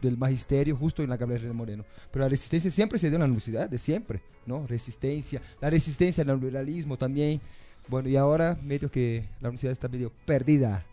[0.00, 1.84] del magisterio, justo en la Gabriel Moreno.
[2.10, 4.66] Pero la resistencia siempre se dio en la universidad, de siempre, ¿no?
[4.66, 7.40] Resistencia, la resistencia al neoliberalismo también.
[7.88, 10.86] Bueno, y ahora medio que la universidad está medio perdida.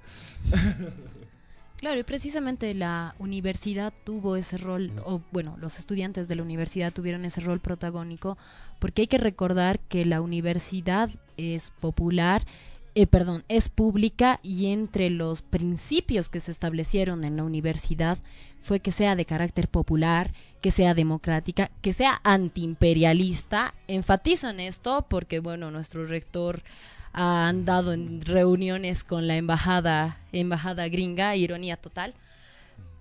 [1.79, 6.91] Claro, y precisamente la universidad tuvo ese rol, o bueno, los estudiantes de la universidad
[6.91, 8.37] tuvieron ese rol protagónico,
[8.79, 12.43] porque hay que recordar que la universidad es popular,
[12.95, 18.17] eh, perdón, es pública y entre los principios que se establecieron en la universidad
[18.61, 23.73] fue que sea de carácter popular, que sea democrática, que sea antiimperialista.
[23.87, 26.61] Enfatizo en esto porque, bueno, nuestro rector
[27.13, 32.13] ha andado en reuniones con la embajada, embajada gringa, ironía total.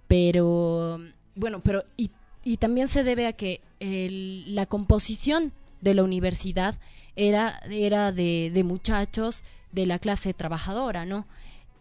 [0.06, 1.00] Pero,
[1.34, 2.10] bueno, pero, y,
[2.44, 6.76] y también se debe a que el, la composición de la universidad
[7.16, 9.42] era, era de, de muchachos
[9.72, 11.26] de la clase trabajadora, ¿no?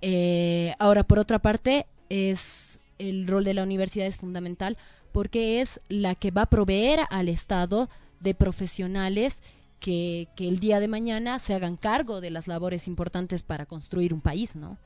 [0.01, 4.77] Eh, ahora, por otra parte, es el rol de la universidad es fundamental
[5.11, 9.41] porque es la que va a proveer al Estado de profesionales
[9.79, 14.21] que, el día de mañana se hagan cargo de las labores importantes para construir un
[14.21, 14.77] país, ¿no?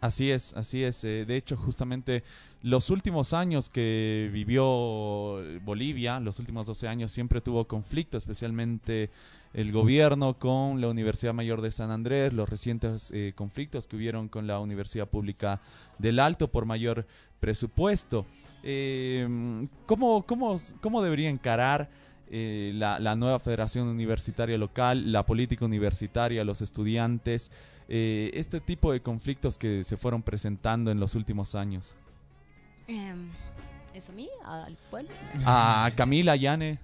[0.00, 1.02] Así es, así es.
[1.02, 2.22] Eh, de hecho, justamente
[2.62, 4.64] los últimos años que vivió
[5.64, 9.10] Bolivia, los últimos 12 años, siempre tuvo conflicto, especialmente
[9.54, 14.28] el gobierno con la Universidad Mayor de San Andrés, los recientes eh, conflictos que hubieron
[14.28, 15.60] con la Universidad Pública
[15.98, 17.06] del Alto por mayor
[17.40, 18.26] presupuesto.
[18.62, 19.26] Eh,
[19.86, 21.88] ¿cómo, cómo, ¿Cómo debería encarar
[22.30, 27.50] eh, la, nueva federación universitaria local, la política universitaria, los estudiantes,
[27.88, 31.94] eh, este tipo de conflictos que se fueron presentando en los últimos años?
[32.86, 33.30] Em,
[33.94, 34.28] ¿Es a mí?
[34.44, 35.10] ¿Al pueblo?
[35.44, 36.78] A Camila, Yane.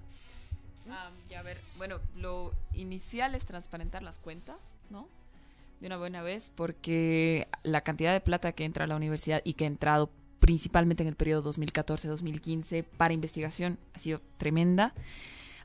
[0.91, 4.57] Ah, ya, a ver, bueno, lo inicial es transparentar las cuentas,
[4.91, 5.09] ¿no?
[5.81, 9.55] De una buena vez, porque la cantidad de plata que entra a la universidad y
[9.55, 14.95] que ha entrado principalmente en el periodo 2014-2015 para investigación ha sido tremenda.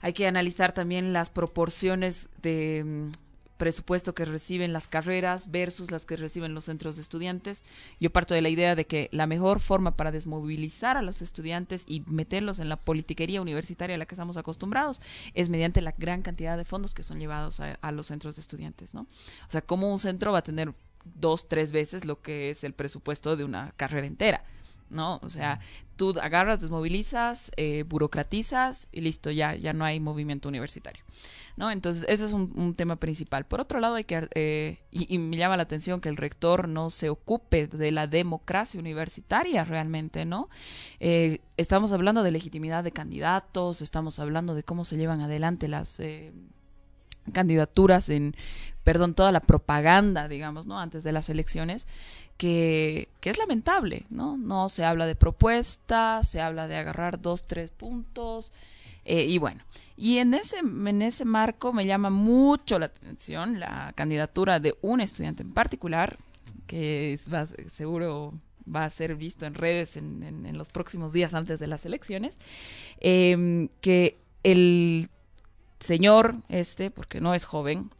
[0.01, 3.11] Hay que analizar también las proporciones de mm,
[3.59, 7.61] presupuesto que reciben las carreras versus las que reciben los centros de estudiantes.
[7.99, 11.83] Yo parto de la idea de que la mejor forma para desmovilizar a los estudiantes
[11.85, 15.01] y meterlos en la politiquería universitaria a la que estamos acostumbrados
[15.33, 18.41] es mediante la gran cantidad de fondos que son llevados a, a los centros de
[18.41, 19.01] estudiantes, ¿no?
[19.01, 22.71] O sea, ¿cómo un centro va a tener dos, tres veces lo que es el
[22.71, 24.45] presupuesto de una carrera entera?
[24.89, 25.19] ¿No?
[25.23, 25.59] O sea,
[25.95, 31.03] tú agarras, desmovilizas, eh, burocratizas y listo, ya, ya no hay movimiento universitario,
[31.57, 31.71] ¿no?
[31.71, 33.45] Entonces, ese es un, tema principal.
[33.45, 36.89] Por otro lado, hay que, eh, y, me llama la atención que el rector no
[36.89, 40.49] se ocupe de la democracia universitaria realmente, ¿no?
[40.99, 46.01] Eh, estamos hablando de legitimidad de candidatos, estamos hablando de cómo se llevan adelante las
[47.33, 48.35] candidaturas en,
[48.89, 50.79] perdón, toda la propaganda, digamos, ¿no?
[50.79, 51.85] Antes de las elecciones
[52.37, 54.35] que, es lamentable, ¿no?
[54.35, 58.51] No se habla de propuesta, se habla de agarrar dos, tres puntos,
[59.05, 59.63] eh, y bueno,
[59.95, 65.01] y en ese, en ese marco me llama mucho la atención la candidatura de un
[65.01, 66.17] estudiante en particular,
[66.65, 68.33] que va, seguro
[68.75, 72.39] va a ser visto en redes en, en, los próximos días antes de las elecciones,
[72.99, 75.09] em, que el
[75.79, 77.91] señor este, porque no es joven,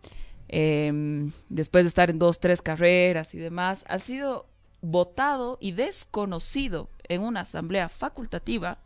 [0.50, 4.48] em, después de estar en dos, tres carreras y demás, ha sido
[4.82, 8.78] votado y desconocido en una asamblea facultativa.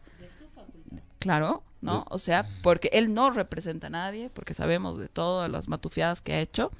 [1.19, 2.05] Claro, ¿no?
[2.09, 6.33] O sea, porque él no representa a nadie, porque sabemos de todas las matufiadas que
[6.33, 6.71] ha hecho.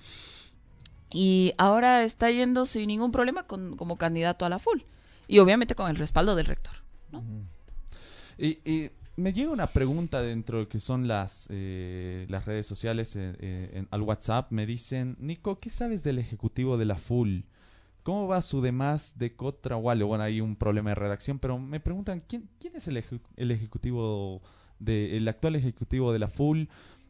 [1.11, 4.81] Y ahora está yendo sin ningún problema con, como candidato a la full.
[5.27, 6.73] Y obviamente con el respaldo del rector,
[7.11, 7.23] ¿no?
[8.37, 13.35] y, me llega una pregunta dentro de que son las, eh, las redes sociales eh,
[13.39, 14.51] eh, al WhatsApp.
[14.51, 17.41] Me dicen, Nico, ¿qué sabes del ejecutivo de la full?
[18.01, 22.23] ¿Cómo va su demás de Cotra Bueno, hay un problema de redacción, pero me preguntan,
[22.27, 23.01] ¿quién, quién es el,
[23.37, 24.41] el ejecutivo,
[24.79, 26.67] de, el actual ejecutivo de la FUL?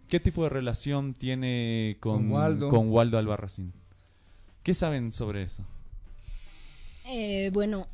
[0.08, 2.30] ¿Qué tipo de relación tiene con,
[2.70, 3.74] con Waldo, Albarracín?
[4.62, 5.64] ¿Qué saben sobre eso?
[7.08, 7.88] Eh, bueno,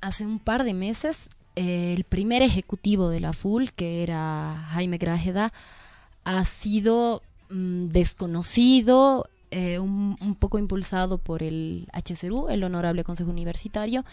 [0.00, 5.52] hace un par de meses, el primer ejecutivo de la FUL, que era Jaime Grajeda,
[6.22, 14.04] ha sido mm, desconocido, eh, un, poco impulsado por el HCRU, el Honorable Consejo Universitario,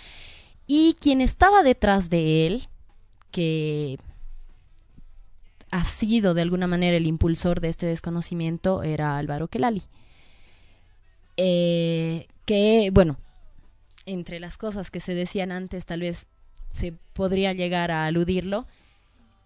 [0.65, 2.67] y quien estaba detrás de él,
[3.29, 3.99] que
[5.69, 9.83] ha sido de alguna manera el impulsor de este desconocimiento, era Álvaro Kelali.
[11.37, 13.17] Eh, que, bueno,
[14.07, 16.27] entre las cosas que se decían antes, tal vez
[16.75, 18.67] se podría llegar a aludirlo,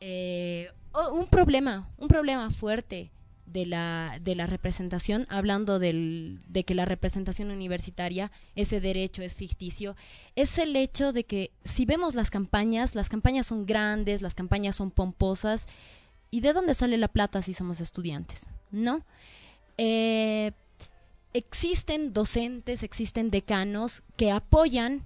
[0.01, 0.69] eh,
[1.11, 3.11] un problema, un problema fuerte
[3.45, 9.35] de la, de la representación, hablando del, de que la representación universitaria, ese derecho es
[9.35, 9.95] ficticio,
[10.35, 14.75] es el hecho de que si vemos las campañas, las campañas son grandes, las campañas
[14.75, 15.67] son pomposas,
[16.31, 18.47] ¿y de dónde sale la plata si somos estudiantes?
[18.71, 19.03] ¿No?
[19.77, 20.51] Eh,
[21.33, 25.05] existen docentes, existen decanos que apoyan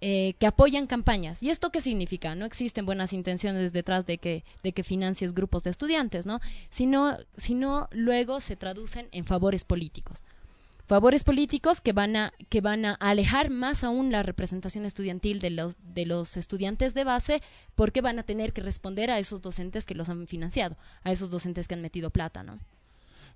[0.00, 1.42] eh, que apoyan campañas.
[1.42, 2.34] ¿Y esto qué significa?
[2.34, 6.40] No existen buenas intenciones detrás de que, de que financies grupos de estudiantes, ¿no?
[6.70, 10.22] Sino, sino luego se traducen en favores políticos.
[10.86, 15.50] Favores políticos que van a, que van a alejar más aún la representación estudiantil de
[15.50, 17.42] los, de los estudiantes de base
[17.74, 21.28] porque van a tener que responder a esos docentes que los han financiado, a esos
[21.28, 22.58] docentes que han metido plata, ¿no?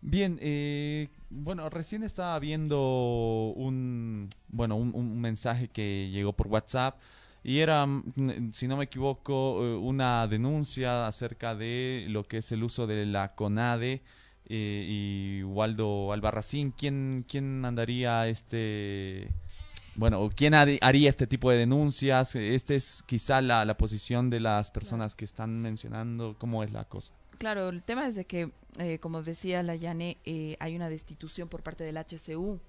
[0.02, 6.98] Bien, eh, bueno, recién estaba viendo un, bueno, un, mensaje que llegó por WhatsApp
[7.44, 12.50] y era, mm, si no me equivoco, eh, una denuncia acerca de lo que es
[12.50, 14.02] el uso de la CONADE
[14.46, 16.72] eh, y Waldo Albarracín.
[16.72, 19.28] ¿Quién, quién mandaría este,
[19.94, 22.34] bueno, quién haría este tipo de denuncias?
[22.34, 26.36] Esta es quizá la, la posición de las personas que están mencionando.
[26.38, 27.12] ¿Cómo es la cosa?
[27.42, 31.48] Claro, el tema es de que, eh, como decía la Yane, eh, hay una destitución
[31.48, 32.60] por parte del HCU,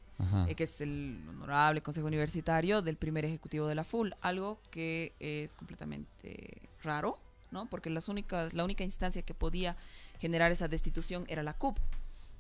[0.47, 5.13] eh, que es el honorable Consejo Universitario del primer ejecutivo de la FUL, algo que
[5.19, 7.19] es completamente raro,
[7.51, 7.67] ¿no?
[7.67, 9.75] Porque las únicas, la única instancia que podía
[10.17, 11.77] generar esa destitución era la CUP,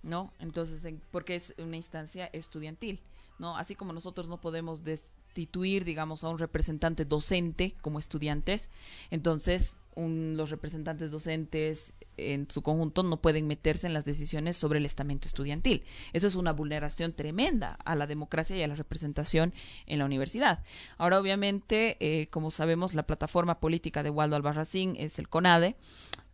[0.01, 0.33] ¿no?
[0.39, 2.99] Entonces, porque es una instancia estudiantil,
[3.39, 3.57] ¿no?
[3.57, 8.69] Así como nosotros no podemos destituir, digamos, a un representante docente como estudiantes,
[9.11, 14.85] entonces los representantes docentes en su conjunto no pueden meterse en las decisiones sobre el
[14.85, 15.83] estamento estudiantil.
[16.13, 19.53] Eso es una vulneración tremenda a la democracia y a la representación
[19.85, 20.63] en la universidad.
[20.97, 25.75] Ahora, obviamente, eh, como sabemos, la plataforma política de Waldo Albarracín es el CONADE,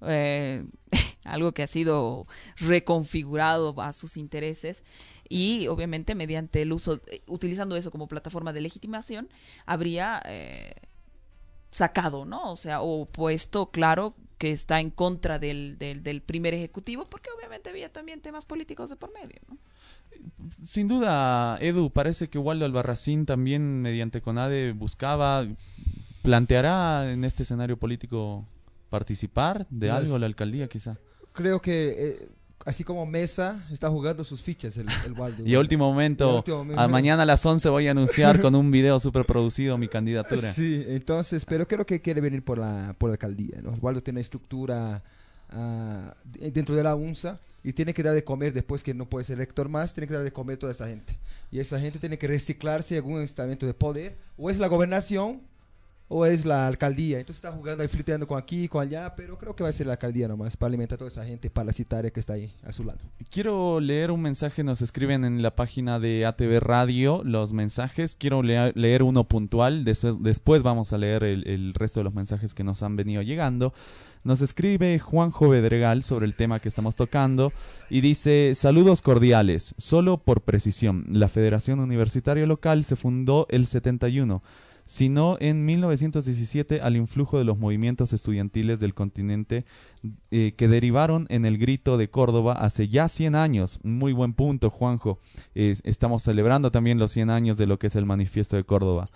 [0.01, 0.65] eh,
[1.25, 4.83] algo que ha sido reconfigurado a sus intereses
[5.29, 9.29] y obviamente mediante el uso, utilizando eso como plataforma de legitimación,
[9.65, 10.21] habría...
[10.25, 10.73] Eh,
[11.71, 12.51] sacado, ¿no?
[12.51, 17.69] O sea, o puesto claro que está en contra del, del, primer ejecutivo, porque obviamente
[17.69, 19.57] había también temas políticos de por medio, ¿no?
[20.63, 25.45] Sin duda, Edu, parece que Waldo Albarracín también mediante CONADE buscaba,
[26.23, 28.45] planteará en este escenario político
[28.89, 30.97] participar de algo la alcaldía quizá.
[31.33, 32.29] Creo que eh,
[32.69, 35.43] así como Mesa está jugando sus fichas el, el Waldo.
[35.45, 36.43] y a último momento,
[36.75, 40.53] a mañana a las 11 voy a anunciar con un video súper producido mi candidatura.
[40.53, 43.59] Sí, entonces, pero creo que quiere venir por la, por la alcaldía.
[43.61, 43.71] ¿no?
[43.81, 45.03] Waldo tiene estructura
[45.51, 46.11] uh,
[46.51, 49.39] dentro de la UNSA y tiene que dar de comer después que no puede ser
[49.39, 51.17] rector más, tiene que dar de comer a toda esa gente.
[51.51, 55.41] Y esa gente tiene que reciclarse en algún estamento de poder, o es la gobernación
[56.09, 57.19] o es la alcaldía.
[57.19, 59.87] Entonces está jugando ahí flirteando con aquí, con allá, pero creo que va a ser
[59.87, 62.83] la alcaldía nomás para alimentar a toda esa gente parasitaria que está ahí a su
[62.83, 62.99] lado.
[63.29, 68.15] Quiero leer un mensaje, nos escriben en la página de ATV Radio los mensajes.
[68.15, 72.63] Quiero leer uno puntual, después, después vamos a leer el, resto de los mensajes que
[72.63, 73.73] nos han venido llegando.
[74.23, 77.53] Nos escribe Juanjo Bedregal sobre el tema que estamos tocando
[77.89, 84.41] y dice, saludos cordiales, solo por precisión, la Federación Universitaria Local se fundó el 71
[84.89, 89.63] sino en 1917 al influjo de los movimientos estudiantiles del continente
[90.31, 93.79] eh, que derivaron en el grito de Córdoba hace ya 100 años.
[93.83, 95.19] Muy buen punto, Juanjo.
[95.53, 99.11] estamos celebrando también los 100 años de lo que es el manifiesto de Córdoba.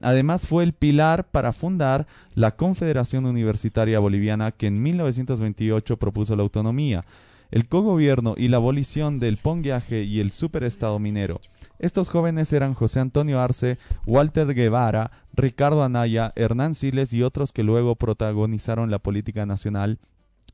[0.00, 6.42] Además fue el pilar para fundar la Confederación Universitaria Boliviana que en 1928 propuso la
[6.42, 7.04] autonomía,
[7.52, 11.40] el cogobierno y la abolición del pongueaje y el superestado minero.
[11.78, 17.62] Estos jóvenes eran José Antonio Arce, Walter Guevara, Ricardo Anaya, Hernán Siles y otros que
[17.62, 19.98] luego protagonizaron la política nacional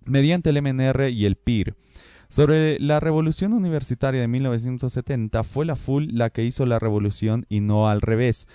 [0.05, 1.77] mediante el MNR y el PIR.
[2.29, 7.61] Sobre la revolución universitaria de 1970 fue la FUL la que hizo la revolución y
[7.61, 8.47] no al revés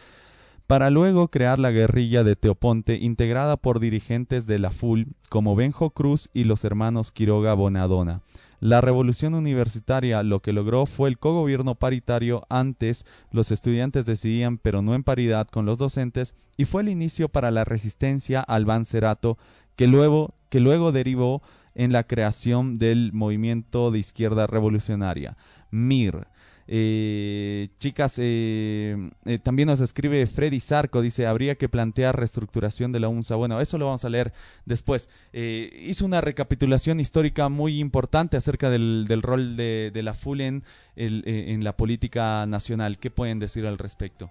[0.68, 5.92] para luego crear la guerrilla de Teoponte integrada por dirigentes de la FUL como Benjo
[5.92, 8.22] Cruz y los hermanos Quiroga Bonadona.
[8.60, 12.46] La revolución universitaria lo que logró fue el cogobierno paritario.
[12.48, 17.28] Antes los estudiantes decidían, pero no en paridad con los docentes, y fue el inicio
[17.28, 19.38] para la resistencia al Bancerato,
[19.76, 21.42] que luego, que luego derivó
[21.76, 25.36] en la creación del movimiento de izquierda revolucionaria,
[25.70, 26.28] MIR.
[26.68, 28.96] Eh, chicas, eh,
[29.26, 33.36] eh, también nos escribe Freddy Sarco, dice, habría que plantear reestructuración de la UNSA.
[33.36, 34.34] Bueno, eso lo vamos a leer
[34.66, 35.10] después.
[35.34, 42.46] hizo una recapitulación histórica muy importante acerca del, rol de, la FUL en, la política
[42.46, 42.98] nacional.
[42.98, 44.30] ¿Qué pueden decir al respecto?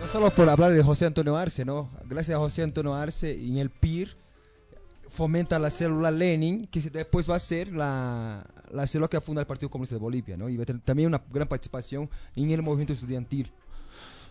[0.00, 1.90] No solo por hablar de José Antonio Arce, ¿no?
[2.04, 4.16] Gracias a José Antonio Arce en el PIR
[5.16, 9.70] fomenta la célula Lenin, que después va a ser la, la que funda el Partido
[9.70, 10.48] Comunista de Bolivia, ¿no?
[10.48, 13.50] Y va a tener también una gran participación en el movimiento estudiantil.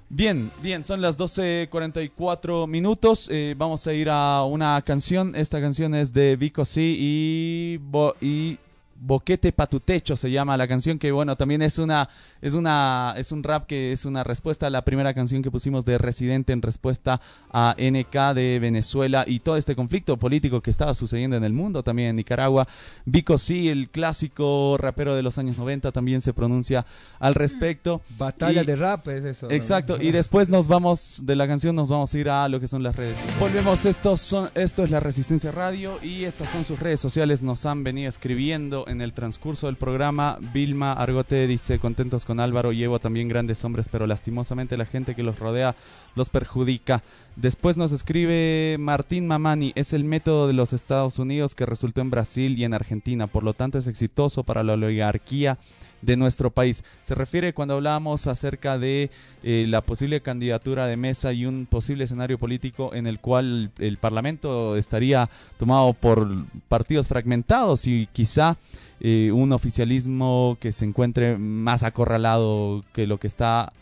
[0.07, 3.27] Bien, bien, son las 12.44 minutos.
[3.31, 5.35] Eh, vamos a ir a una canción.
[5.35, 7.79] Esta canción es de Vico C y,
[8.21, 8.59] y
[8.97, 12.07] Boquete pa tu techo se llama la canción que bueno también es una
[12.41, 15.83] es una es un rap que es una respuesta a la primera canción que pusimos
[15.83, 17.19] de Residente en respuesta
[17.51, 21.83] a NK de Venezuela y todo este conflicto político que estaba sucediendo en el mundo
[21.83, 22.67] también en Nicaragua.
[23.05, 26.85] Vico sí, el clásico rapero de los años 90 también se pronuncia
[27.19, 28.01] al respecto.
[28.17, 29.51] Batalla de rap es eso.
[29.51, 32.67] Exacto, y después nos vamos de la canción nos vamos a ir a lo que
[32.67, 33.21] son las redes.
[33.39, 37.65] Volvemos, estos son esto es la Resistencia Radio y estas son sus redes sociales nos
[37.65, 40.37] han venido escribiendo en el transcurso del programa.
[40.53, 45.15] Vilma Argote dice, contentos con Álvaro y Evo, también grandes hombres, pero lastimosamente la gente
[45.15, 45.75] que los rodea
[46.15, 47.03] los perjudica.
[47.35, 52.09] Después nos escribe Martín Mamani, es el método de los Estados Unidos que resultó en
[52.09, 55.57] Brasil y en Argentina, por lo tanto es exitoso para la oligarquía
[56.05, 56.83] de nuestro país.
[57.03, 59.09] Se refiere cuando hablábamos acerca de
[59.43, 63.97] eh, la posible candidatura de mesa y un posible escenario político en el cual el
[63.97, 66.27] Parlamento estaría tomado por
[66.67, 68.57] partidos fragmentados y quizá
[68.99, 73.73] eh, un oficialismo que se encuentre más acorralado que lo que está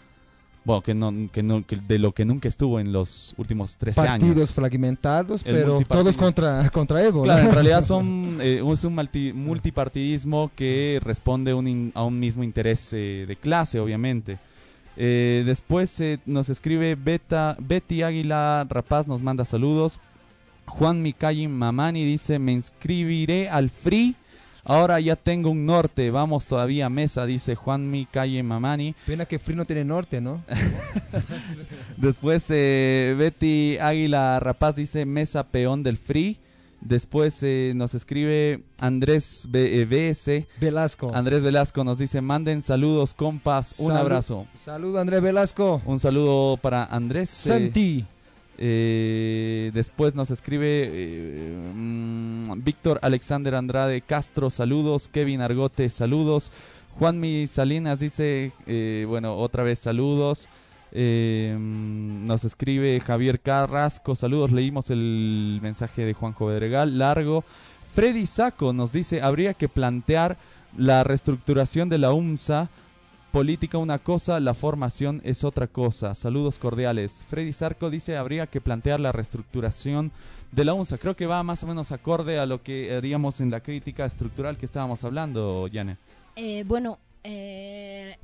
[0.66, 4.30] bueno, que no, que no, de lo que nunca estuvo en los últimos 13 años.
[4.30, 7.24] Partidos fragmentados, pero todos contra, contra Evo.
[7.24, 8.96] Claro, en realidad son, eh, es un
[9.36, 14.40] multipartidismo que responde a un mismo interés eh, de clase, obviamente.
[14.96, 20.00] Eh, después nos escribe Beta, Betty Águila Rapaz, nos manda saludos.
[20.66, 24.16] Juan Mikayi Mamani dice, me inscribiré al Free
[24.66, 28.96] Ahora ya tengo un norte, vamos todavía a mesa, dice Juan Mi Calle Mamani.
[29.06, 30.42] Pena que Free no tiene norte, ¿no?
[31.98, 36.40] Después eh, Betty Águila Rapaz dice mesa peón del Free.
[36.80, 40.28] Después eh, nos escribe Andrés BS.
[40.28, 41.12] Eh, Velasco.
[41.14, 44.48] Andrés Velasco nos dice, manden saludos, compas, un abrazo.
[44.54, 45.82] Saludo Andrés Velasco.
[45.86, 47.30] Un saludo para Andrés.
[47.30, 48.00] Santi.
[48.00, 48.13] Eh,
[48.58, 55.08] después nos escribe eh, mm, Víctor Alexander Andrade Castro, saludos.
[55.08, 56.52] Kevin Argote, saludos.
[57.00, 60.48] Juanmi Salinas dice, eh, bueno, otra vez saludos.
[60.92, 64.52] Mm, nos escribe Javier Carrasco, saludos.
[64.52, 67.44] Leímos el mensaje de Juanjo Bedregal, largo.
[67.94, 70.38] Freddy Saco nos dice, habría que plantear
[70.78, 72.70] la reestructuración de la UMSA
[73.34, 76.14] Política una cosa, la formación es otra cosa.
[76.14, 77.26] Saludos cordiales.
[77.30, 80.12] Freddy Sarco dice habría que plantear la reestructuración
[80.52, 81.00] de la UNSA.
[81.00, 84.56] Creo que va más o menos acorde a lo que haríamos en la crítica estructural
[84.56, 85.98] que estábamos hablando, Yane.
[86.36, 88.20] Eh, bueno, eh,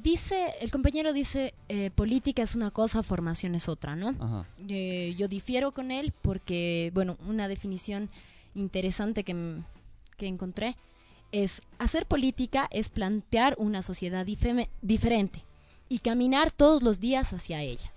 [0.00, 4.46] dice, el compañero dice, eh, política es una cosa, formación es otra, ¿no?
[4.68, 8.10] yo difiero con él porque, bueno, una definición
[8.54, 9.56] interesante que,
[10.16, 10.76] que encontré
[11.32, 15.44] es hacer política es plantear una sociedad diferente
[15.88, 17.92] y caminar todos los días hacia ella.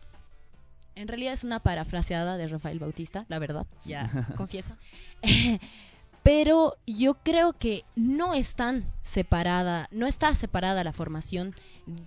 [0.96, 4.76] En realidad es una parafraseada de Rafael Bautista, la verdad, ya confieso.
[6.24, 11.54] Pero yo creo que no están separada, no está separada la formación,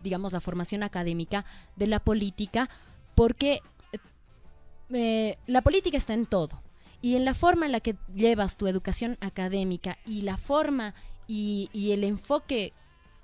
[0.02, 1.44] digamos la formación académica
[1.76, 2.70] de la política,
[3.14, 3.60] porque
[4.90, 6.62] eh, la política está en todo.
[7.02, 10.94] Y en la forma en la que llevas tu educación académica y la forma
[11.26, 12.72] y, el enfoque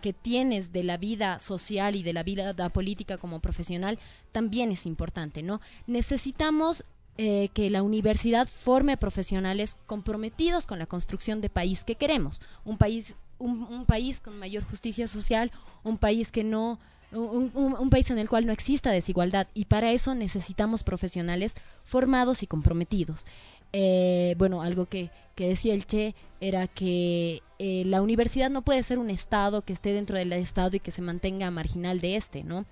[0.01, 3.99] que tienes de la vida social y de la vida política como profesional
[4.33, 5.61] también es importante, ¿no?
[5.87, 6.85] Necesitamos
[7.19, 12.79] eh, que la universidad forme profesionales comprometidos con la construcción de país que queremos, un
[12.79, 15.53] país, un, país con mayor justicia social,
[15.85, 16.81] un país que no
[17.13, 22.47] un, país en el cual no exista desigualdad y para eso necesitamos profesionales formados y
[22.47, 23.27] comprometidos.
[23.73, 28.83] Eh, bueno, algo que, que, decía el Che era que eh, la universidad no puede
[28.83, 32.45] ser un Estado que esté dentro del Estado y que se mantenga marginal de este,
[32.45, 32.67] ¿no?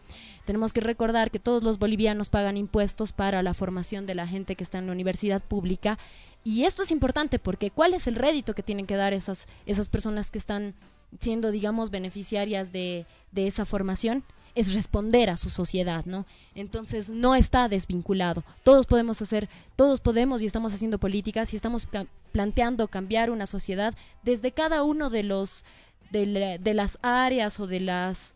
[0.44, 4.56] Tenemos que recordar que todos los bolivianos pagan impuestos para la formación de la gente
[4.56, 5.98] que está en la universidad pública
[6.44, 9.88] y esto es importante porque ¿cuál es el rédito que tienen que dar esas, esas
[9.88, 10.74] personas que están
[11.20, 14.24] siendo, digamos, beneficiarias de, de esa formación?
[14.54, 16.26] Es responder a su sociedad, ¿no?
[16.54, 18.44] Entonces no está desvinculado.
[18.62, 21.88] Todos podemos hacer, todos podemos y estamos haciendo políticas y estamos
[22.32, 25.64] planteando cambiar una sociedad desde cada uno de los
[26.10, 28.34] de, de, las áreas o de las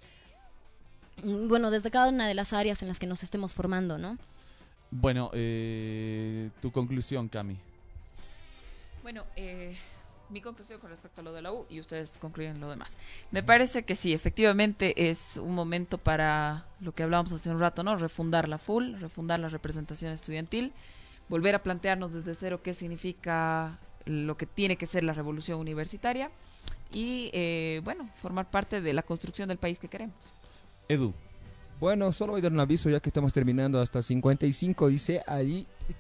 [1.23, 4.19] bueno, desde cada una de las áreas en las que nos estemos formando, ¿no?
[4.91, 7.57] Bueno, eh, tu conclusión, Cami.
[9.03, 9.77] Bueno, eh,
[10.31, 12.97] mi conclusión con respecto a lo de la U y ustedes concluyen lo demás.
[13.31, 17.83] Me parece que sí, efectivamente es un momento para lo que hablábamos hace un rato,
[17.83, 17.97] ¿no?
[17.97, 20.73] Refundar la full, refundar la representación estudiantil,
[21.29, 26.31] volver a plantearnos desde cero qué significa lo que tiene que ser la revolución universitaria
[26.93, 30.33] y, eh, bueno, formar parte de la construcción del país que queremos.
[30.89, 31.15] Edu.
[31.81, 35.23] Bueno, solo voy a dar un aviso ya que estamos terminando hasta 55, dice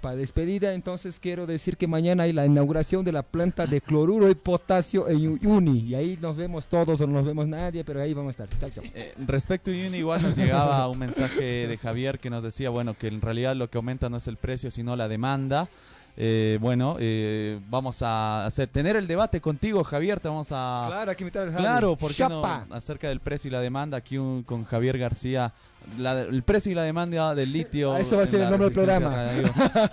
[0.01, 4.31] para despedida, entonces quiero decir que mañana hay la inauguración de la planta de cloruro
[4.31, 5.81] y potasio en Uni.
[5.81, 8.73] Y ahí nos vemos todos o no nos vemos nadie, pero ahí vamos a estar.
[8.95, 12.95] Eh, respecto a Uni, igual nos llegaba un mensaje de Javier que nos decía, bueno,
[12.95, 15.69] que en realidad lo que aumenta no es el precio, sino la demanda.
[16.17, 20.21] Eh, bueno, eh, vamos a hacer tener el debate contigo, Javier.
[20.21, 20.85] Te vamos a.
[20.89, 24.17] Claro, hay que invitar al Claro, porque no, acerca del precio y la demanda, aquí
[24.47, 25.53] con Javier García
[25.99, 27.97] el precio y la demanda del litio.
[27.97, 29.29] Eso va a ser el nombre del programa.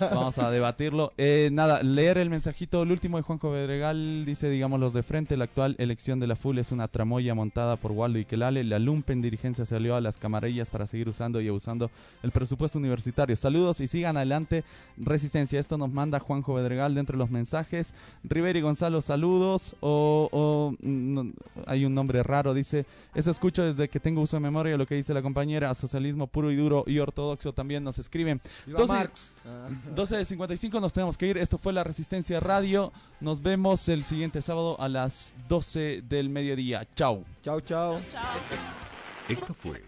[0.00, 1.12] Vamos a debatirlo.
[1.16, 4.24] Eh, nada, leer el mensajito, el último de Juanjo Bedregal.
[4.24, 7.76] Dice, digamos, los de frente, la actual elección de la FUL es una tramoya montada
[7.76, 8.64] por Waldo y Quelale.
[8.64, 11.90] La Lumpen dirigencia salió a las camarillas para seguir usando y abusando
[12.22, 13.36] el presupuesto universitario.
[13.36, 14.64] Saludos y sigan adelante.
[14.96, 15.60] Resistencia.
[15.60, 17.94] Esto nos manda Juanjo Bedregal dentro de los mensajes.
[18.24, 19.76] Rivera y Gonzalo, saludos.
[19.80, 20.74] O,
[21.66, 22.86] hay un nombre raro, dice.
[23.14, 26.50] Eso escucho desde que tengo uso de memoria lo que dice la compañera socialismo puro
[26.50, 28.40] y duro y ortodoxo también nos escriben.
[28.66, 29.34] 12, Marx.
[29.94, 31.36] 12 de 55 nos tenemos que ir.
[31.36, 32.92] Esto fue La Resistencia Radio.
[33.20, 36.86] Nos vemos el siguiente sábado a las 12 del mediodía.
[36.94, 37.24] Chao.
[37.42, 38.00] Chao, chao.
[39.28, 39.82] Esto fue